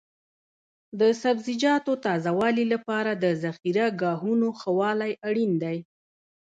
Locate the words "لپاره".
2.73-3.11